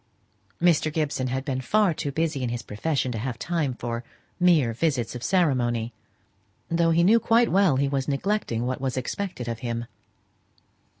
[0.59, 0.91] Mr.
[0.91, 4.03] Gibson had been far too busy in his profession to have time for
[4.39, 5.93] mere visits of ceremony,
[6.71, 9.85] though he knew quite well he was neglecting what was expected of him.